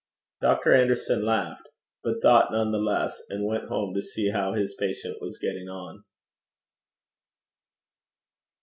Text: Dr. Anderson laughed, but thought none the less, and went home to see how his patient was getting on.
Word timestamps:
Dr. 0.41 0.73
Anderson 0.73 1.23
laughed, 1.23 1.69
but 2.03 2.23
thought 2.23 2.51
none 2.51 2.71
the 2.71 2.79
less, 2.79 3.21
and 3.29 3.45
went 3.45 3.65
home 3.69 3.93
to 3.93 4.01
see 4.01 4.31
how 4.31 4.53
his 4.55 4.73
patient 4.73 5.21
was 5.21 5.37
getting 5.37 5.69
on. 5.69 6.03